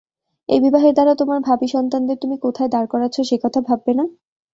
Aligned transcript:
এই 0.49 0.59
বিবাহের 0.59 0.93
দ্বারা 0.93 1.13
তোমার 1.15 1.39
ভাবী 1.41 1.67
সন্তানদের 1.67 2.17
তুমি 2.17 2.35
কোথায় 2.37 2.69
দাঁড় 2.69 2.87
করাচ্ছ 2.87 3.17
সে 3.21 3.35
কথা 3.43 3.59
ভাববে 3.61 3.93
না? 3.93 4.05